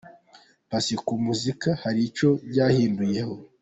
[0.69, 3.19] Paccy: Ku muziki, hari icyo byahinduye.